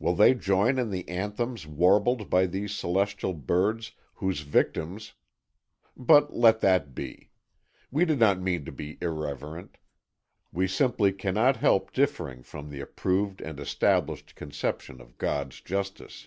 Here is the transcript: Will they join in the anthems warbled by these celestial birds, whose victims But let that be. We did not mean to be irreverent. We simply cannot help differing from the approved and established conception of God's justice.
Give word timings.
Will 0.00 0.16
they 0.16 0.34
join 0.34 0.80
in 0.80 0.90
the 0.90 1.08
anthems 1.08 1.64
warbled 1.64 2.28
by 2.28 2.44
these 2.44 2.74
celestial 2.74 3.32
birds, 3.34 3.92
whose 4.14 4.40
victims 4.40 5.12
But 5.96 6.34
let 6.34 6.58
that 6.58 6.92
be. 6.92 7.30
We 7.88 8.04
did 8.04 8.18
not 8.18 8.40
mean 8.40 8.64
to 8.64 8.72
be 8.72 8.98
irreverent. 9.00 9.76
We 10.50 10.66
simply 10.66 11.12
cannot 11.12 11.58
help 11.58 11.92
differing 11.92 12.42
from 12.42 12.68
the 12.70 12.80
approved 12.80 13.40
and 13.40 13.60
established 13.60 14.34
conception 14.34 15.00
of 15.00 15.18
God's 15.18 15.60
justice. 15.60 16.26